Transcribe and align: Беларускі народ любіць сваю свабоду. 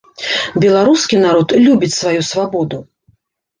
Беларускі 0.63 1.19
народ 1.25 1.55
любіць 1.67 1.93
сваю 2.01 2.25
свабоду. 2.33 2.83